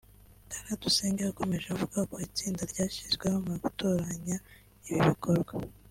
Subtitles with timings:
[0.53, 4.35] Kuradusenge yakomeje avuga ko itsinda ryashyizweho mu gutoranya
[4.89, 5.53] ibi bikorwa